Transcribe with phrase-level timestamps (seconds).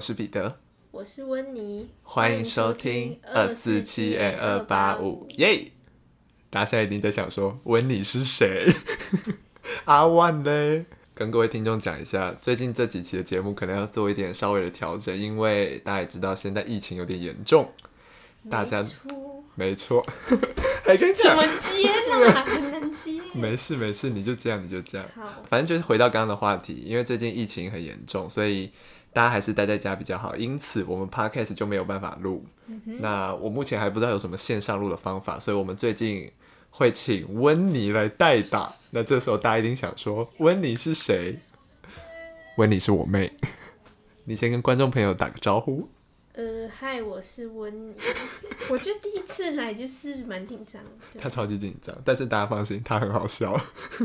[0.00, 0.56] 我是彼得，
[0.92, 5.72] 我是温妮，欢迎收听二四七 A 二八五，耶！
[6.48, 8.72] 大家现在一定在想说，温妮是谁？
[9.84, 10.86] 阿万呢？
[11.14, 17.70] 跟各位听众讲一下，最近这几期的节目可能要做一点稍微的调整，因为大家也知道现在疫情有点严重，
[18.48, 18.82] 大家
[19.54, 20.02] 没错，
[20.82, 22.32] 还跟怎么接呢？
[22.46, 23.20] 很难接。
[23.38, 25.06] 没事没事，你就这样你就这样。
[25.14, 28.72] 好，反正就是回到刚刚的话题，因为最近疫情很严重，所以
[29.12, 30.36] 大家还是待在家比较好。
[30.36, 32.44] 因此，我们 podcast 就没有办法录。
[32.84, 36.30] 那我目前还不知道有什么线上录的方法，所以我们最近
[36.70, 38.72] 会请温妮来代打。
[38.92, 41.40] 那这时候大家一定想说，温妮是谁？
[42.56, 43.32] 温妮是我妹。
[44.24, 45.88] 你先跟观众朋友打个招呼。
[46.34, 47.96] 呃，嗨，我是温妮。
[48.70, 50.80] 我就第一次来，就是蛮紧张。
[51.18, 53.52] 他超级紧张，但是大家放心，他很好笑。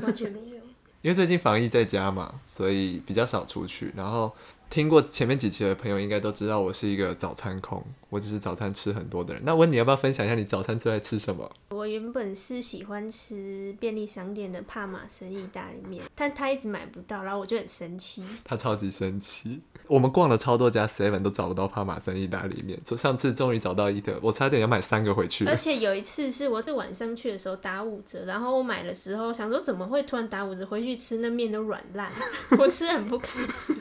[0.02, 0.56] 完全没有。
[1.04, 3.94] 因为最近防疫在家嘛，所以比较少出去。
[3.96, 4.36] 然后。
[4.76, 9.42] 听过前面几期的朋友应该都知道，我是一个早餐控，我只是早餐吃很多的人。
[9.46, 11.50] 那问你要不要分享一下你早餐最爱吃什么？
[11.70, 18.26] 我原本是喜欢吃便利商店的帕玛森意大利面，但他一直买不到，然后我就很生气。
[18.44, 19.62] 他超级生气。
[19.88, 25.46] 我们逛了超多家 Seven 都找不到帕玛森意大利面，上次终于找到一个，我差点要买三个回去。
[25.46, 32.12] 而且有一次是我是晚上去的时候打五折，然后我买的时候想说怎么会突然打五折，回去吃那面都软烂，
[32.60, 33.74] 我吃很不开心。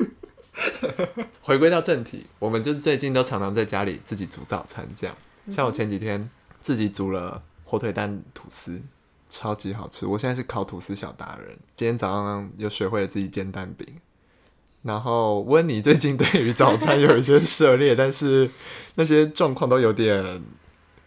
[1.40, 5.16] 回归到正题，我们就是最近都常常在家里自己煮早餐，这样。
[5.50, 6.30] 像我前几天
[6.60, 8.80] 自己煮了火腿蛋吐司，
[9.28, 10.06] 超级好吃。
[10.06, 11.56] 我现在是烤吐司小达人。
[11.76, 13.86] 今天早上又学会了自己煎蛋饼。
[14.82, 18.50] 然后温妮最近对于早餐有一些涉猎， 但是
[18.96, 20.42] 那些状况都有点。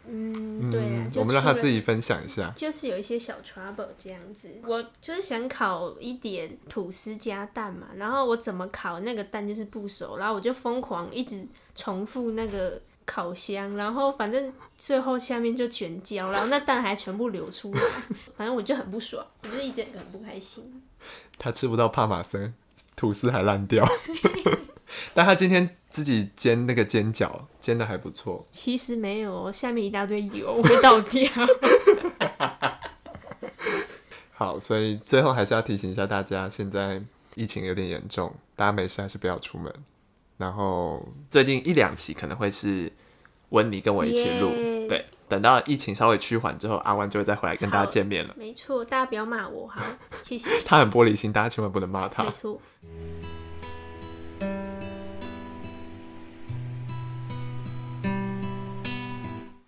[0.09, 2.51] 嗯，对，我们让他自己分享一下。
[2.55, 17.81] 就是有一些小 trouble 这样子，我就是想烤一点吐司加蛋嘛，然后我怎么烤那个蛋就是不熟，然后我就疯狂一直重复那个烤箱，然后反正最后下面就全焦，然后那蛋还全部流出来，
[18.35, 20.81] 反正我就很不爽，我就一整个很不开心。
[21.37, 22.53] 他吃不到帕玛森，
[22.95, 23.85] 吐司还烂掉。
[25.13, 28.45] 但他今天自己煎那个煎饺，煎的还不错。
[28.49, 31.29] 其实没有，下面一大堆油会倒掉。
[34.31, 37.01] 好，所以最后还是要提醒一下大家，现在
[37.35, 39.73] 疫情有点严重，大家没事还是不要出门。
[40.37, 42.89] 然后最近一两期可能会是
[43.49, 44.51] 温妮跟我一起录，
[44.87, 48.33] 对，等到疫情稍微趋缓之后，阿弯就会再回来跟大家见面了。
[48.37, 49.83] 没错，大家不要骂我，哈，
[50.23, 50.49] 谢谢。
[50.65, 52.23] 他很玻璃心，大家千万不能骂他。
[52.23, 52.61] 没错。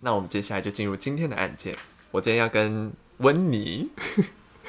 [0.00, 1.76] 那我们接下来就进入今天的案件。
[2.10, 3.90] 我今天要跟温妮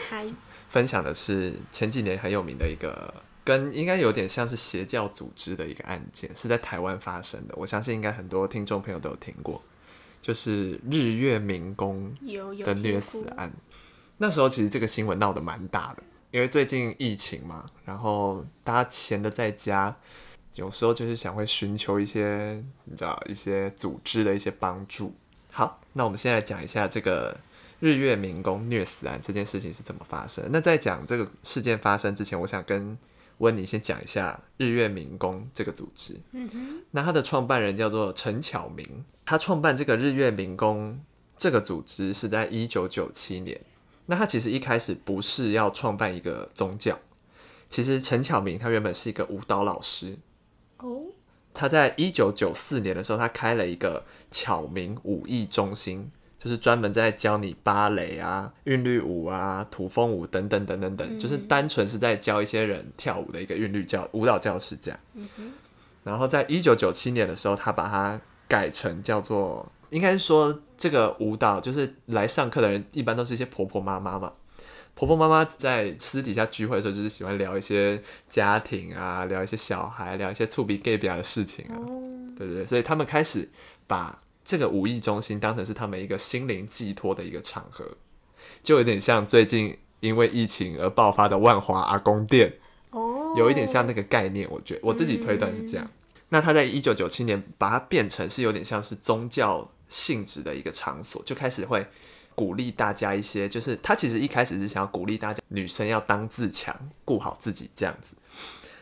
[0.09, 0.27] 嗨
[0.67, 7.55] 分享的是前几年很有名的一个，跟应该有点像是邪教组织的一个案件，是在台湾发生的。
[7.57, 9.61] 我相信应该很多听众朋友都有听过，
[10.21, 12.13] 就是日月民工
[12.65, 13.51] 的虐死案。
[14.17, 19.95] 那时候其实这个新闻闹得蛮大的，因为最近疫情嘛，然后大家闲的在家。
[20.55, 25.13] 有时候就是想会寻求一些你知道一些组织的一些帮助。
[25.49, 27.37] 好，那我们现在讲一下这个
[27.79, 30.45] 日月民工虐死案这件事情是怎么发生。
[30.51, 32.97] 那在讲这个事件发生之前，我想跟
[33.39, 36.19] 温妮先讲一下日月民工这个组织。
[36.31, 36.83] 嗯哼。
[36.91, 40.99] 那他的创办人叫做陈巧明，他创办这个日月民工
[41.37, 43.59] 这个组织是在一九九七年。
[44.05, 46.99] 那他其实一开始不是要创办一个宗教，
[47.69, 50.17] 其实陈巧明他原本是一个舞蹈老师。
[50.81, 51.03] 哦，
[51.53, 64.99] 他在一九九四年的时候，他开了一个巧明武艺中心，就是专门在教你芭蕾啊、韵律舞啊、土风舞等等等等等，就是单纯是在教一些人跳舞的一个韵律教舞蹈教室这样。
[66.03, 74.33] 然后在一九九七年的时候，他把它改成叫做，应该是说这个舞蹈就是来上课的人一般都是一些婆婆妈妈嘛。
[75.01, 77.99] 婆婆妈妈在私底下聚会的时候，就是喜欢聊一些
[78.29, 81.73] 家庭啊，聊一些小孩，聊一些触鼻 gay 表的事情啊，
[82.37, 82.63] 对不对？
[82.67, 83.49] 所以他们开始
[83.87, 87.83] 把这个武艺中心当成是他们一个心灵寄托的一个场合，
[88.61, 92.53] 就有点像最近因为疫情而爆发的万华阿公店
[92.91, 94.47] 哦，有一点像那个概念。
[94.51, 95.89] 我觉得我自己推断是这样。
[96.29, 101.87] 那他在一九九七年把它变成是有点像是宗教性质的一个场所，就开始会。
[102.35, 108.15] 鼓励大家一些，就是他其实一开始是想要鼓励大家女生要当自强，顾好自己这样子。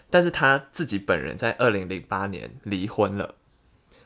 [0.09, 3.35] 但是他自己本人在二零零八年离婚了，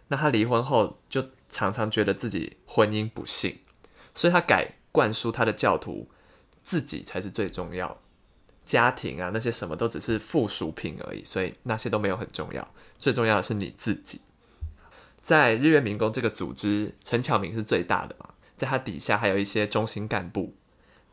[0.10, 3.60] 那他离婚后就常常觉得自己婚姻不幸，
[4.14, 6.10] 所以他改灌输他的教徒
[6.64, 8.02] 自己才是最重要，
[8.66, 12.68] 家庭啊那些什么都只是附属品而已，所以那些都没有很重要，
[13.00, 14.20] 最重要的是你自己。
[15.22, 18.32] 在日月民工这个组织，陈巧明是最大的嘛，
[18.64, 20.56] 在他底下还有一些中心干部，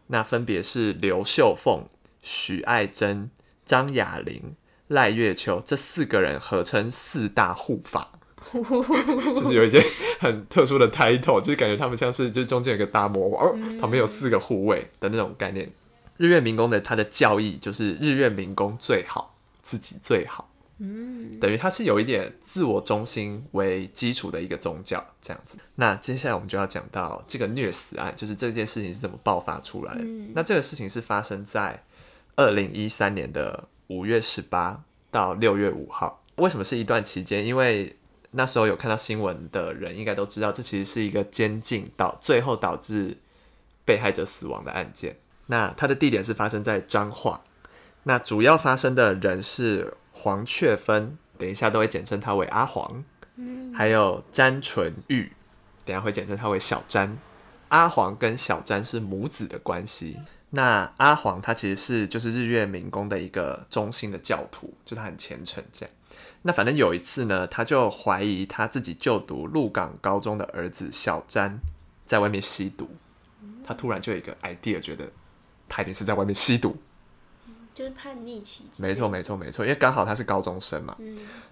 [0.07, 1.87] 那分别是刘秀凤、
[2.23, 3.31] 许爱珍、
[3.67, 4.55] 张雅玲、
[4.87, 8.13] 赖月秋这四个人合称四大护法。
[8.53, 9.85] 就是有一些
[10.19, 15.71] 很特殊的 title，就是感觉他们像是，就是中间有个大魔王，旁边有四个护卫的那种概念。
[16.17, 20.50] 日月民工的他的教义就是日月民工最好，自己最好。
[20.83, 25.59] 嗯，等于它是有一点自我中心为基础的一个宗教这样子。
[25.75, 30.03] 那接下来我们就要讲到这个虐死案，就是这件事情是怎么爆发出来的。
[30.35, 31.85] 那这个事情是发生在
[32.37, 36.25] 二零一三年的五月十八到六月五号。
[36.37, 37.45] 为什么是一段期间？
[37.45, 37.95] 因为
[38.31, 43.19] 那时候有看到新闻的人，应该都知道，这其实是一个监禁导最后导致
[43.85, 45.19] 被害者死亡的案件。
[45.49, 47.45] 那它的地点是发生在彰化，
[48.05, 53.03] 那主要发生的人是黄雀芬，等一下都会简称他为阿黄，
[53.75, 55.33] 还有詹纯玉，
[55.87, 57.17] 等下会简称他为小詹。
[57.69, 60.19] 阿黄跟小詹是母子的关系。
[60.51, 65.95] 那阿黄他其实是就是日月民工的一个中心的教徒，就他很虔诚这样。
[66.43, 71.59] 那反正有一次呢，他就怀疑他自己就读鹿港高中的儿子小詹
[72.05, 72.91] 在外面吸毒，
[73.65, 75.11] 他突然就有一个 idea，觉得
[75.67, 76.77] 他一定是在外面吸毒，
[77.81, 78.65] 就是叛逆期。
[78.77, 80.95] 没错，没错，没错，因为刚好他是高中生嘛，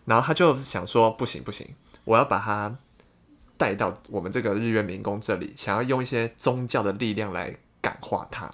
[0.04, 1.66] 然后他就想说，不行不行，
[2.04, 2.76] 我要把他
[3.56, 8.52] 带到我们这个日月民工这里，想要用一些宗教的力量来感化他，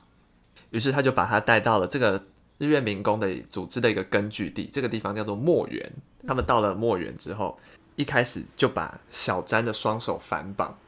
[0.70, 2.24] 于是他就把他带到了这个
[2.58, 5.92] 日月民工的组织的一个根据地，这个地方叫做墨园。
[6.28, 7.58] 他们到了墨园之后，
[7.96, 10.78] 一开始就把小詹的双手反绑，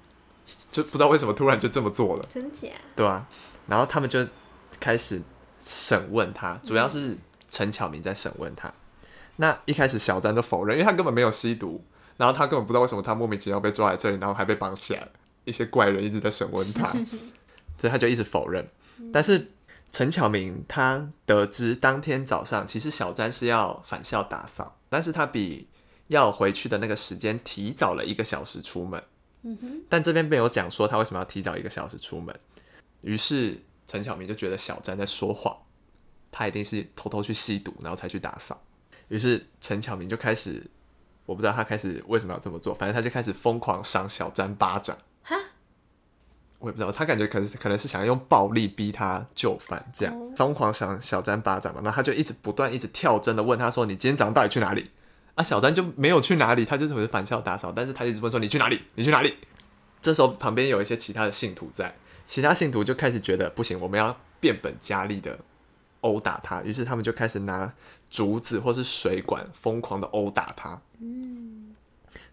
[0.71, 2.69] 就不知道为什么突然就这么做了，真假？
[2.95, 3.29] 对啊，
[3.67, 4.25] 然后他们就
[4.79, 5.21] 开始
[5.69, 7.17] 审问他，主要是
[7.51, 8.73] 陈巧明在审问他。
[9.37, 11.85] 那一开始小詹就否认，因为他根本没有吸毒，
[12.17, 15.09] 然后他根本不知道为什么他莫名其妙被抓来这里，然后还被绑起来，
[15.45, 16.91] 一些怪人一直在审问他，
[17.77, 18.67] 所以他就一直否认。
[19.13, 19.53] 但是
[19.91, 24.79] 陈巧明他得知当天早上其实小詹是要返校打扫。
[24.89, 25.69] 但是他比
[26.07, 29.03] 要回去的那个时间提早了一个小时出门。
[29.89, 32.35] 但这边没有讲说他为什么要提早一个小时出门。
[33.03, 35.57] 于是陈巧明就觉得小詹在说谎，
[36.33, 38.61] 他一定是偷偷去吸毒，然后才去打扫。
[39.09, 40.63] 于是陈巧明就开始，
[41.25, 44.97] 我不知道他开始为什么要这么做，反正他就开始疯狂赏小詹巴掌。
[45.23, 45.37] 哈，
[46.59, 51.81] 我也不知道，他感觉可能可能是想要用暴力逼他就范，这样疯狂赏小詹巴掌嘛。
[51.85, 54.91] 那他就一直不断一直跳针的问他说：“你今天早上到底去哪里？”
[55.37, 58.83] 啊，小詹就没有去哪里，他就只是返校打扫，但是他一直问说：“你去哪里？
[58.95, 59.37] 你去哪里？”
[60.01, 61.95] 这时候旁边有一些其他的信徒在，
[62.27, 65.39] 其他信徒就开始觉得不行，我们要变本加厉的
[66.03, 67.73] 殴打他，于是他们就开始拿
[68.11, 70.79] 竹子或是水管疯狂的殴打他。
[70.99, 71.75] 嗯，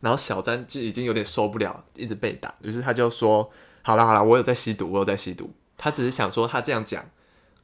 [0.02, 3.50] 然后小詹就已经有点受不了，一直被打，于是他就说。
[3.86, 5.54] 好了好了，我有在吸毒，我有在吸毒。
[5.78, 7.04] 他只是想说，他这样讲，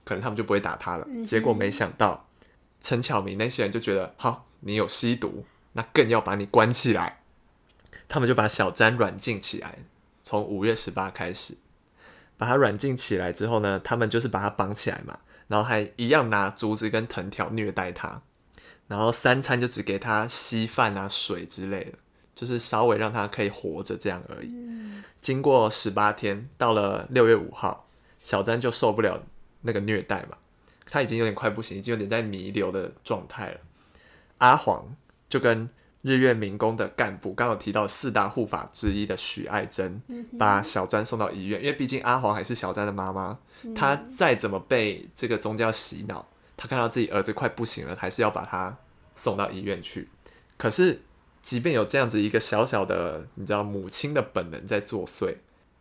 [0.04, 1.08] 可能他们就不会打他了。
[1.26, 2.28] 结果没想到，
[2.82, 7.22] 陈巧明那些人就觉得，好，你有吸毒，那更要把你关起来。
[8.10, 9.80] 他们就把小詹软禁起来，
[10.22, 11.56] 从五月十八开始，
[12.40, 18.24] 把他软禁起来之后呢，他们就是把他绑起来嘛，然后还一样拿竹子跟藤条虐待他，
[18.88, 22.00] 然后三餐就只给他稀饭啊、水之类的。
[22.36, 24.50] 就是稍微让他可以活着这样而已。
[25.20, 27.90] 经过十八天，到了六月五号，
[28.24, 29.22] 小詹就受不了
[29.64, 30.38] 那个虐待嘛，
[30.86, 33.60] 他已经有点快不行，已经有点在弥留的状态了。
[34.38, 34.96] 阿黄
[35.28, 35.70] 就跟
[36.02, 40.02] 日月民工的干部，刚刚提到四大护法之一的许爱珍，
[40.38, 43.38] 把小詹送到医院，因为毕竟阿黄还是小詹的妈妈，
[43.76, 48.78] 他再怎么被这个宗教洗脑，她看到自己儿子快不行了，还是要把他
[49.16, 50.10] 送到医院去。
[50.58, 51.02] 可是。
[51.42, 55.38] 即便有这样子一个小小的，你知道母亲的本能在作祟，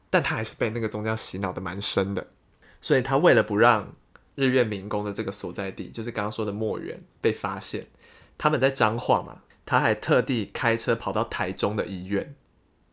[0.08, 2.28] 但她还是被那个宗教洗脑的蛮深的。
[2.80, 3.92] 所以她为了不让
[4.36, 7.88] 日月民工的这个所在地，就是刚刚说的墨园被发现，
[8.38, 12.34] 他们在彰化嘛，他还特地开车跑到台中的医院，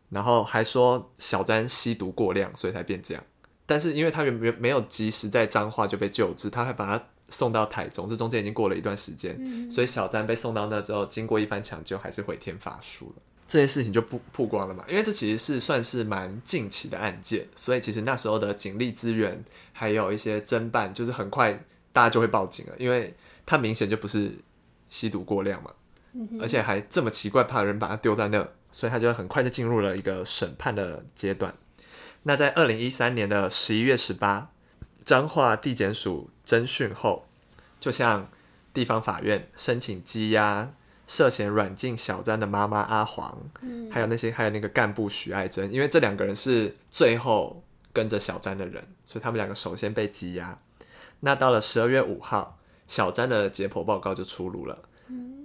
[0.09, 3.23] 然后还说小詹吸毒过量，所以才变这样。
[3.65, 7.03] 但是因为他原没没有及时在彰化就被救治，他还把他。
[7.27, 9.35] 送到台中，这中间已经过了一段时间，
[9.67, 13.23] 所以小詹被送到那之后，经过一番抢救，还是回天乏术了。
[13.47, 14.85] 这件事情就不曝光了嘛？
[14.87, 21.51] 因为这其实是算是蛮近期的案件，所以其实那时候的警力资源还有一些侦办，就是很快
[21.91, 23.11] 大家就会报警了，因为
[23.43, 24.31] 他明显就不是
[24.89, 25.71] 吸毒过量嘛，
[26.39, 31.53] 而且还这么奇怪，怕人把他丢在那，所以他就很快就进入了一个审判的阶段。
[32.23, 34.51] 那在二零一三年的十一月十八。
[35.05, 37.27] 彰化地检署侦讯后，
[37.79, 38.27] 就向
[38.73, 40.73] 地方法院申请羁押
[41.05, 50.57] 涉嫌软禁小詹的妈妈阿黄，嗯还有那些还有那个干部许爱珍，因为这两个人是最后跟着小詹的人，所以他们两个首先被羁押。
[51.19, 52.57] 那到了十二月五号，
[52.87, 54.79] 小詹的解剖报告就出炉了，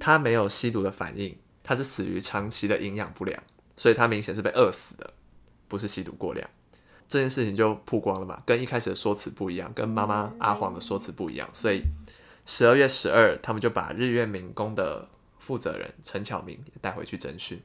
[0.00, 3.40] 他没有吸毒的反应，他是死于长期的营养不良，
[3.76, 5.12] 所以他明显是被饿死的，
[5.68, 6.50] 不是吸毒过量。
[7.06, 11.82] 这件事情就曝光了嘛，跟一开始的说辞不一样，跟妈妈阿黄的说辞不一样，所以
[12.46, 17.60] 十二月十二，他们就把日月民工的负责人陈巧明也带回去侦讯，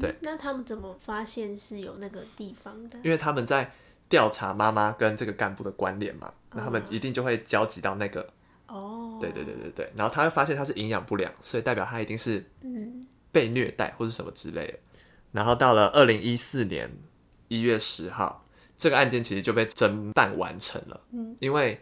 [0.00, 2.98] 对那他们怎么发现是有那个地方的？
[3.04, 3.72] 因为他们在
[4.08, 8.32] 调查妈妈跟这个干部的关联嘛，那他们一定就会交集到那个，
[8.70, 14.78] 哦，对对对对对，然后他会发现他是营养不良，所以代表他一定是嗯被虐待或是什么之类的。
[15.32, 16.90] 然后到了二零一四年
[17.48, 18.46] 一月十号，
[18.78, 21.00] 这个案件其实就被侦办完成了。
[21.12, 21.80] 嗯，因为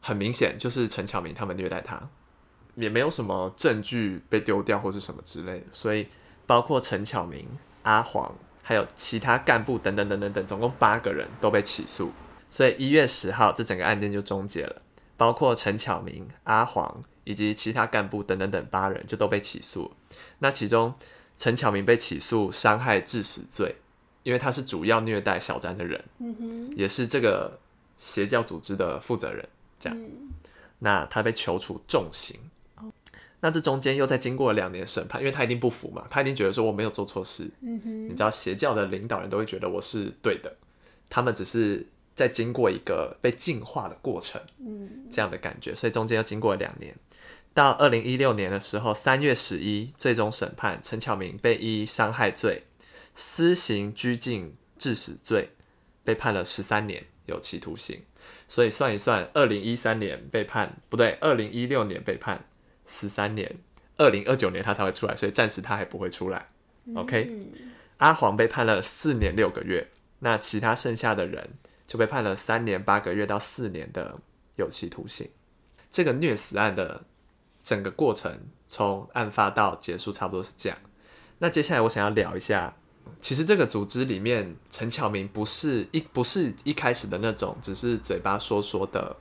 [0.00, 2.08] 很明显就是陈巧明他们虐待他，
[2.74, 6.06] 也没有什么证据被丢掉或是什么之类的，所以
[6.46, 7.46] 包括陈巧明、
[7.82, 12.12] 阿黄还有其他干部等等等等等，总共八个人都被起诉。
[12.48, 14.82] 所以一月十号，这整个案件就终结了，
[15.16, 19.92] 包括陈巧明、阿黄以及其他干部等等等八人就都被起诉。
[20.38, 20.94] 那其中
[21.38, 23.76] 陈巧明被起诉伤害致死罪，
[24.22, 27.58] 因为他是主要虐待小詹的人，嗯，也是这个
[27.96, 29.48] 邪教组织的负责人。
[29.78, 30.30] 这样嗯
[30.78, 32.38] 那他被求处重刑。
[33.40, 37.50] 那这中间又再经过了两年审判，因为他一定不服嘛，他一定觉得说我没有做错事。
[37.60, 40.56] 嗯，你知道邪教的领导人都会觉得我是对的，
[41.10, 46.96] 他们只是在经过一个被净化的过程，嗯这样的感觉，所以中间又经过了两年。
[47.54, 52.64] 到二零一六年的时候，三月十一，最终审判陈巧明被依伤害罪、
[53.14, 55.50] 私刑拘禁致死罪
[56.02, 58.02] 被判了十三年有期徒刑。
[58.48, 62.46] 所以算一算，二零一三年被判不对，二零一六年被判
[62.86, 63.56] 十三年，
[63.96, 66.48] 二零二九年他才会出来，所以暂时他还不会出来。
[66.94, 71.50] OK，嗯阿黄被判了四年六个月，那其他剩下的人
[71.86, 74.18] 就被判了三年八个月到四年的
[74.56, 75.28] 有期徒刑。
[75.90, 77.04] 这个虐死案的
[77.62, 80.78] 整个过程，从案发到结束，差不多是这样。
[81.38, 82.76] 那接下来我想要聊一下，
[83.20, 89.16] 其实这个组织里面，陈巧明不是一不是一开始的那种，只是嘴巴说说的，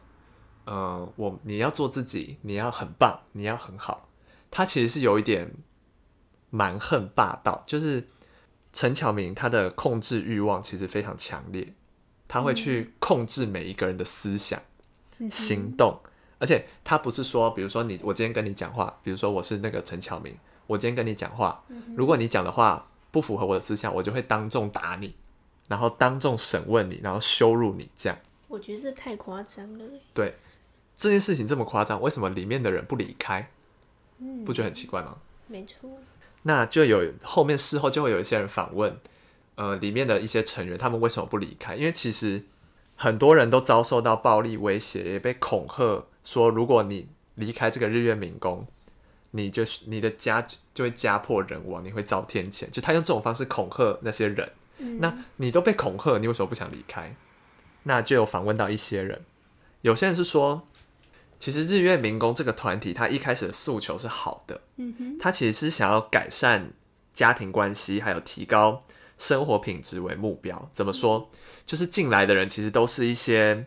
[0.66, 4.10] 呃，我你要做自己，你要很棒，你要很好。
[4.50, 5.54] 他其实是有一点
[6.50, 8.08] 蛮横霸道，就是
[8.72, 11.74] 陈巧明他的控制欲望其实非常强烈，
[12.28, 14.62] 他会去控制每一个人的思想、
[15.32, 16.00] 行动，
[16.40, 20.36] 而且他不是说，比如说你我今天跟你讲话，比如说我是那个陈巧明，
[20.68, 21.64] 我今天跟你讲话，
[21.96, 25.16] 如果你讲的话不符合我的思想，我就会当众打你，
[25.68, 28.18] 然后当众审问你，然后羞辱你，这样。
[28.48, 30.02] 我觉得这太夸张了欸。
[30.14, 30.36] 对，
[30.96, 33.50] 这件事情这么夸张，为什么里面的人不离开？
[34.20, 35.18] 嗯不觉得很奇怪吗？
[35.48, 35.90] 没错，
[36.44, 38.98] 那就有后面事后就会有一些人反问，
[39.56, 41.76] 呃，里面的一些成员，他们为什么不离开？
[41.76, 42.44] 因为其实
[42.96, 48.68] 很多人都遭受到暴力威胁，也被恐吓说，如果你离开这个日月民工，
[49.32, 52.70] 你就是你的家就会家破人亡，你会遭天谴。
[52.70, 57.16] 就他用这种方式恐吓那些人，嗯那你都被恐吓，你为什么不想离开？
[57.84, 59.22] 那就有访问到一些人，
[59.82, 60.68] 有些人是说，
[61.38, 66.72] 其实日月民工这个团体，他一开始的诉求是好的，嗯哼，他其实是想要改善
[67.14, 68.84] 家庭关系，还有提高
[69.18, 70.70] 生活品质为目标。
[70.74, 71.30] 怎么说？
[71.66, 73.66] 就是进来的人其实都是一些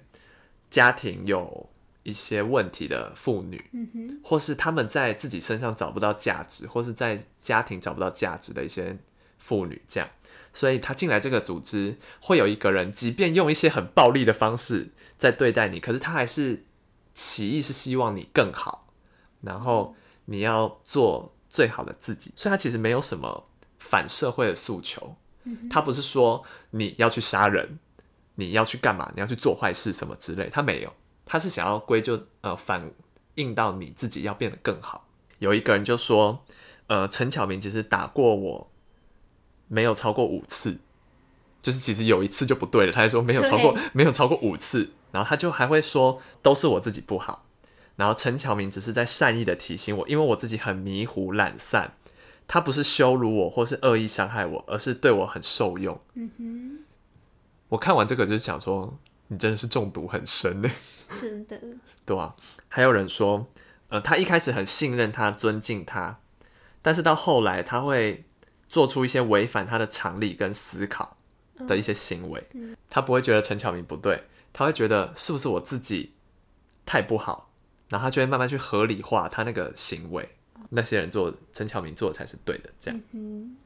[0.70, 1.68] 家庭有
[2.02, 8.96] 一些问题的妇女，嗯哼，或是他们在自己身上找不到价值，或是在家庭找不到价值的一些
[9.38, 10.08] 妇女，这样。
[10.52, 16.64] 所以他进来这个组织，会有一个人，即便用一些很暴力的方式在对待你，可是他还是
[17.14, 18.88] 起意是希望你更好，
[19.42, 22.32] 然后你要做最好的自己。
[22.34, 25.16] 所以他其实没有什么反社会的诉求，
[25.70, 27.78] 他不是说你要去杀人，
[28.36, 30.92] 你要去干嘛，你要去做坏事什么之类，他没有，
[31.26, 32.90] 他是想要归咎呃反
[33.34, 35.06] 映到你自己要变得更好。
[35.38, 36.44] 有一个人就说，
[36.88, 38.70] 呃，陈巧明其实打过我
[39.68, 40.78] 没有超过五次，
[41.62, 47.44] 就是其实有一次就不对了，他还说没有超过 没有超过五次，然后他就还会说都是我自己不好，
[47.96, 51.94] 然后陈巧明只是在善意的提醒我，因为我自己很迷糊懒散，
[52.48, 56.00] 他不是羞辱我或是恶意伤害我，而是对我很受用。
[56.14, 56.78] 嗯哼，
[57.68, 60.70] 我看完这个就是想说，你真的是中毒很深呢。
[61.20, 61.60] 真的，
[62.06, 62.34] 对啊，
[62.68, 63.46] 还有人说，
[63.90, 66.18] 呃，他一开始很信任他、尊敬他，
[66.80, 68.24] 但是到后来他会
[68.66, 71.18] 做出一些违反他的常理跟思考
[71.66, 72.42] 的一些行为。
[72.88, 74.24] 他不会觉得陈巧明不对，
[74.54, 76.14] 他会觉得是不是我自己
[76.86, 77.50] 太不好，
[77.90, 80.36] 然后他就会慢慢去合理化他那个行为，
[80.70, 83.00] 那些人做陈巧明做的才是对的，这样。
[83.12, 83.56] 嗯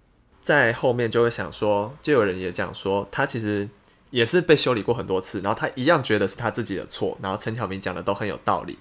[0.41, 3.69] 在后面就会想说，就有人也讲说，他其实
[4.11, 8.77] 也是被修理过很多次，然后他一样觉得是他自己的错，然后陈巧明讲的都很有道理，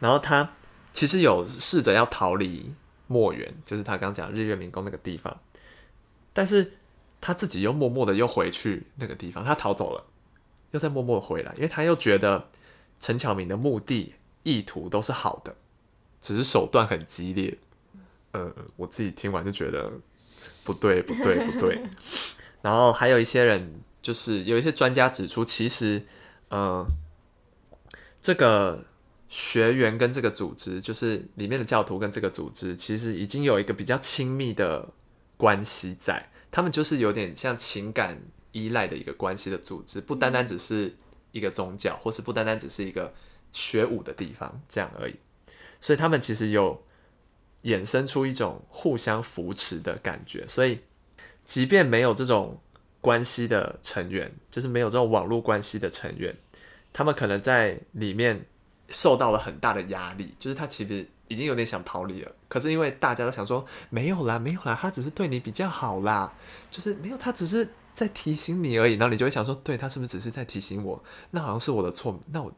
[0.00, 0.48] 然后他
[0.94, 2.72] 其实有试着要逃离
[3.06, 5.38] 墨园，就是他刚讲日月明宫那个地方，
[6.32, 6.72] 但是
[7.20, 10.06] 他自己又默默的又回去那个地方，他逃走了，
[10.70, 12.48] 又再默默地回来，因为他又觉得
[12.98, 15.54] 陈巧明的目的意图都是好的，
[16.26, 17.56] 只是手段很激烈。
[18.32, 19.92] 呃，我自己听完就觉得
[20.64, 21.80] 不对，不对， 不对。
[22.62, 26.04] 然后还有一些人，就是有一些专家指出，其实，
[26.48, 26.84] 呃，
[28.20, 28.84] 这个
[29.28, 34.92] 学员跟这个组织，就是里面的教徒跟这个组织，其实已经有一个比较亲密的
[35.36, 36.28] 关系在。
[36.50, 40.96] 他们就是有点像情感依赖的一个关系的组织，不单单只是
[41.30, 43.14] 一个宗教，或是不单单只是一个
[43.52, 45.14] 学武的地方这样而已。
[45.80, 46.82] 所以他们其实有
[47.64, 50.46] 衍生出一种互相扶持的感觉。
[50.46, 50.80] 所以，
[51.44, 52.60] 即便没有这种
[53.00, 56.36] 关系的成员，就是没有这种网络关系的成员，
[56.92, 58.46] 他们可能在里面
[58.88, 62.32] 受到了很大的压力，就是他其实已经有点想逃离了。
[62.48, 66.32] 可是因为大家都想说没有啦，没有啦，他只是对你比较好啦，
[66.70, 68.94] 就是没有，他只是在提醒你而已。
[68.94, 71.02] 然后你就会想说，对他是不是只是在提醒我？
[71.32, 72.52] 那好像是我的错，那我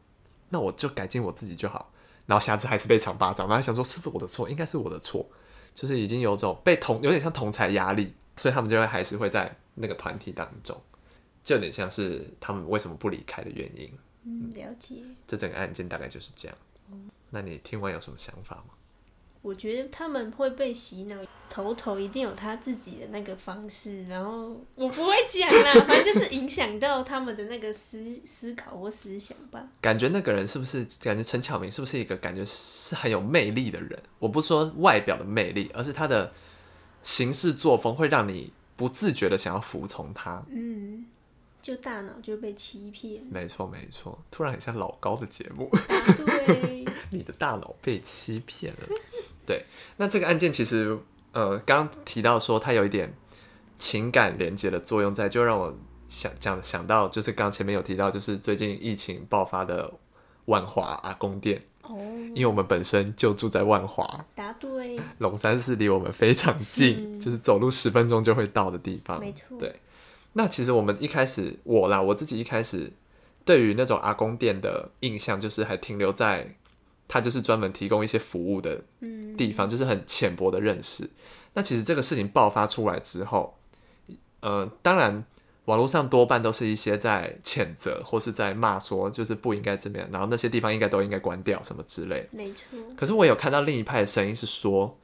[0.49, 1.91] 那我就改进我自己就好。
[2.29, 4.47] 然后瑕疵还是被赏巴掌，然后想说是不是我的错？
[4.47, 5.27] 应该是我的错，
[5.73, 10.79] 就是已经有种被同有点像同才压力，所以他们就会还是会在那个团体当中，
[11.43, 13.91] 就有点像是他们为什么不离开的原因。
[14.25, 14.97] 嗯，了解。
[15.25, 16.55] 这整个案件大概就是这样。
[17.31, 18.75] 那你听完有什么想法吗？
[19.41, 21.15] 我觉得他们会被洗脑，
[21.49, 29.65] 头头一定有他自己的那个方式，然后我不会讲啦，反正就是影响到他们的那个思思考或思想吧。
[29.79, 33.97] 感觉那个人是不是感觉陈巧明是不是一个感觉是很有魅力的人？
[34.19, 36.33] 我不说外表的魅力，而是他的
[37.01, 40.43] 行事作风会让你不自觉的想要服从他。
[40.49, 41.05] 嗯，
[41.61, 43.23] 就大脑就被欺骗。
[43.31, 45.69] 没错没错，突然很像老高的节目。
[45.87, 46.85] 答对。
[47.11, 48.87] 你的大脑被欺骗了。
[49.49, 49.65] 对，
[49.97, 50.95] 那这个案件其实，
[51.31, 53.11] 呃，刚刚提到说它有一点
[53.79, 55.75] 情感连接的作用在，就让我
[56.07, 59.91] 想讲想到，就是刚前面有提到，就是最近疫情爆发的
[60.45, 61.63] 万华阿公店。
[61.81, 61.97] 哦，
[62.35, 64.99] 因为我们本身就住在万华，答对。
[65.17, 69.19] 龙山寺离我们非常近，嗯 就是走路十分钟就会到的地方。
[69.19, 69.73] 没错对。
[70.33, 72.91] 那其实我们一开始，我啦，我自己一开始
[73.43, 76.55] 对于那种阿公店的印象，就是还停留在
[77.09, 81.09] 他就是专门提供一些服务的嗯，地方，就是很浅薄的认识。
[81.55, 83.57] 那其实这个事情爆发出来之后，
[84.39, 85.25] 呃，当然
[85.65, 92.27] 网络上多半都是一些在谴责或是在骂说，就是不应该这么样，然后那些地方应该都应该关掉什么之类的。
[92.31, 92.79] 没错。
[92.95, 94.97] 可是我有看到另一派的声音是说，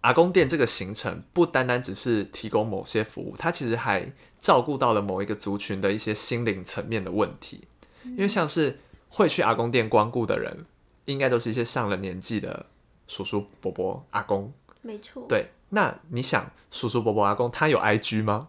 [0.00, 7.64] 阿公店这个行程不单单只是提供某些服务，它其实还照顾到了某一个族群的一些心灵层面的问题。
[8.04, 10.64] 因为像是会去阿公店光顾的人，
[11.12, 12.66] 应该都是一些上了年纪的
[13.06, 14.52] 叔叔伯伯、阿公。
[14.82, 18.48] 没错。，对，那你想，叔叔伯伯、阿公他有 IG 吗？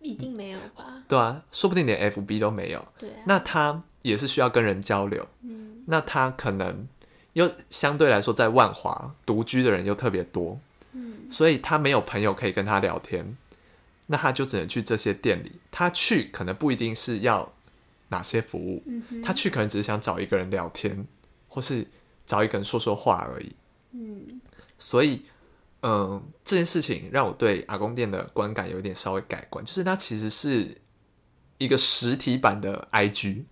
[0.00, 1.02] 一定没有吧？
[1.08, 2.86] 对啊，说不定连 FB 都没有。
[2.98, 3.22] 对啊。
[3.26, 5.26] 那他也是需要跟人交流。
[5.42, 6.86] 嗯，那他可能
[7.34, 10.58] 又相对来说在万华独居的人又特别多，
[10.92, 13.36] 嗯，所以他没有朋友可以跟他聊天，
[14.06, 15.52] 那他就只能去这些店里。
[15.70, 17.52] 他去可能不一定是要
[18.08, 21.06] 哪些服务，嗯，他去可能只是想找一个人聊天，
[21.54, 21.86] 或是
[22.26, 23.54] 找一个人说说话而已。
[23.92, 24.40] 嗯，
[24.76, 25.22] 所以，
[25.82, 30.76] 嗯，这件事情让我对阿公店的观感有点稍微改观，就是它其实是
[31.58, 33.44] 一个实体版的 IG。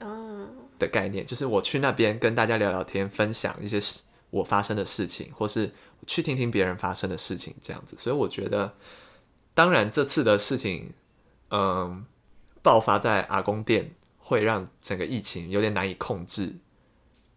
[0.00, 0.46] 哦，
[0.78, 5.72] 的概念，就是我去那边跟大家聊聊天，分享一些事我发生的事情，或是
[6.06, 7.96] 去听听别人发生的事情，这样子。
[7.96, 8.74] 所以我觉得，
[9.54, 10.92] 当然这次的事情，
[11.50, 12.04] 嗯，
[12.62, 16.54] 爆发在阿公店，会让整个疫情有点难以控制。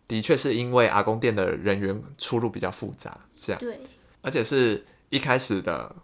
[0.10, 3.80] 的确是因为阿公店的人员出入比较复杂，这样，对，
[4.22, 5.95] 而且是一开始的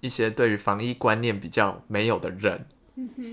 [0.00, 2.66] 一些对于防疫观念比较没有的人，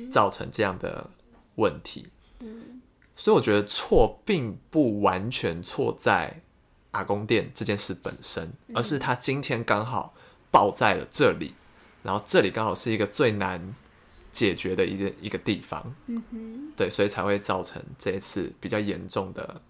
[0.09, 1.09] 造成这样的
[1.55, 2.07] 问题。
[2.39, 2.81] 嗯，
[3.13, 6.41] 所以我觉得错并不完全错在
[6.91, 10.13] 阿公店这件事本身，而是他今天刚好
[10.49, 11.53] 爆在了这里，
[12.03, 13.75] 然后这里刚好是一个最难
[14.31, 19.61] 解决的一个一个地方，嗯哼，对，所以才会造成这一次比较严重的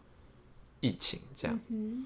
[0.81, 1.19] 疫情。
[1.35, 2.05] 这样，嗯，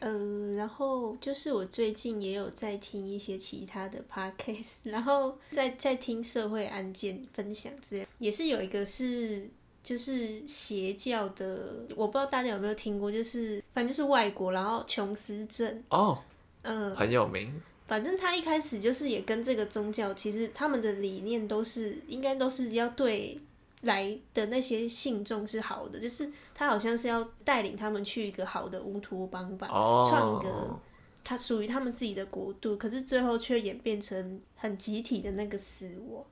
[0.00, 9.48] 呃，然后就是我最近也有在听一些其他的 podcast， 然后在在听社会案件分享之类，也是有一个是
[9.82, 16.18] 就是邪教的，我不知道大家有没有听过，就是反正就是外国，然后琼斯镇，哦，
[16.62, 17.62] 嗯，很有名。
[17.88, 23.38] 反正他一开始就是也跟这个宗教，其实他们的理念都是应该都是要对
[23.82, 30.80] 来的那些信众是好的，就是他好像是要带领他们去一个好的乌托邦吧，哦，创一个
[31.22, 36.24] 他属于他们自己的国度，可是最后却演变成很集体的那个死亡。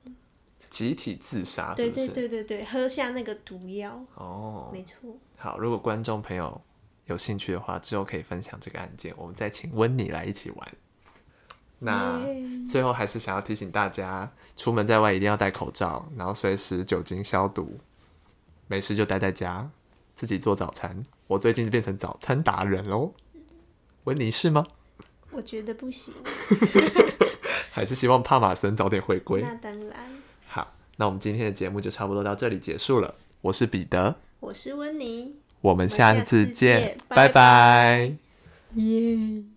[0.69, 2.07] 集体自杀，是对对？
[2.07, 4.97] 对对对，喝下那个毒药，哦，没错。
[5.35, 6.61] 好，如果观众朋友
[7.07, 10.73] 有兴趣的话，之后可以分享这个案件，我们再请温妮来一起玩。
[11.83, 12.21] 那
[12.67, 17.79] 最后还是想要提醒大家，出门在外一定要戴口罩，然后随时酒精消毒。
[18.67, 19.69] 没事就待在家，
[20.15, 21.03] 自己做早餐。
[21.27, 23.13] 我最近变成早餐达人喽。
[24.03, 24.65] 温妮是吗？
[25.31, 26.13] 我觉得不行，
[27.71, 29.41] 还是希望帕马森早点回归？
[29.41, 30.21] 那当然。
[30.45, 33.15] 好，那我们今天的节目就差不多到这里结束了。
[33.41, 38.13] 我是彼得，我是温妮，我们下次见拜拜
[38.75, 39.50] 耶。